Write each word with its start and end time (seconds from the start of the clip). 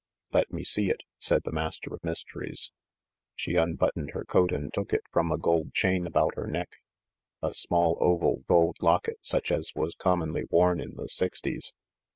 "Let 0.33 0.51
me 0.51 0.63
see 0.63 0.89
it," 0.89 1.03
said 1.19 1.43
the 1.43 1.51
Master 1.51 1.93
of 1.93 2.03
Mysteries. 2.03 2.71
She 3.35 3.53
unbuttoned 3.55 4.13
her 4.15 4.23
coat 4.25 4.51
and 4.51 4.73
took 4.73 4.93
it 4.93 5.03
from 5.11 5.31
a 5.31 5.37
gold 5.37 5.75
chain 5.75 6.07
about 6.07 6.33
her 6.37 6.47
neck,— 6.47 6.77
a 7.43 7.53
small 7.53 7.99
oval 8.01 8.43
gold 8.47 8.77
locket 8.81 9.19
such 9.21 9.51
as 9.51 9.73
was 9.75 9.93
commonly 9.93 10.45
worn 10.49 10.79
in 10.81 10.95
the 10.95 11.07
sixties. 11.07 11.73